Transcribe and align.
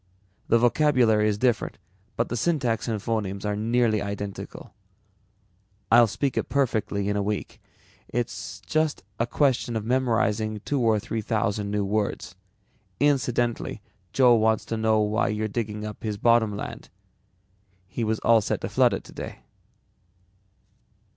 The 0.47 0.57
vocabulary 0.57 1.27
is 1.29 1.37
different 1.37 1.77
but 2.15 2.29
the 2.29 2.35
syntax 2.35 2.87
and 2.87 2.99
phonemes 2.99 3.45
are 3.45 3.55
nearly 3.55 4.01
identical. 4.01 4.73
I'll 5.91 6.07
speak 6.07 6.35
it 6.37 6.49
perfectly 6.49 7.07
in 7.07 7.15
a 7.15 7.21
week. 7.21 7.61
It's 8.09 8.61
just 8.61 9.03
a 9.19 9.27
question 9.27 9.75
of 9.75 9.85
memorizing 9.85 10.59
two 10.65 10.79
or 10.81 10.99
three 10.99 11.21
thousand 11.21 11.69
new 11.69 11.85
words. 11.85 12.33
Incidentally, 12.99 13.83
Joe 14.11 14.33
wants 14.33 14.65
to 14.65 14.75
know 14.77 15.01
why 15.01 15.27
you're 15.27 15.47
digging 15.47 15.85
up 15.85 16.01
his 16.01 16.17
bottom 16.17 16.57
land. 16.57 16.89
He 17.87 18.03
was 18.03 18.17
all 18.21 18.41
set 18.41 18.61
to 18.61 18.69
flood 18.69 18.93
it 18.95 19.03
today." 19.03 19.41